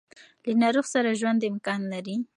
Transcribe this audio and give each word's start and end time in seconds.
له 0.45 0.53
ناروغ 0.61 0.85
سره 0.93 1.17
ژوند 1.19 1.47
امکان 1.51 1.81
لري. 1.93 2.15